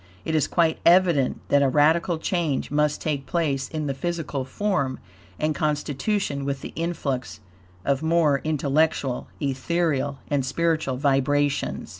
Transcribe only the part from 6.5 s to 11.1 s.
the influx of more intellectual, ethereal and spiritual